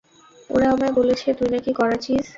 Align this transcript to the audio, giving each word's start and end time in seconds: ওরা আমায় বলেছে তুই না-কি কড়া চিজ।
ওরা 0.49 0.67
আমায় 0.73 0.93
বলেছে 0.99 1.27
তুই 1.37 1.49
না-কি 1.53 1.71
কড়া 1.79 1.97
চিজ। 2.03 2.25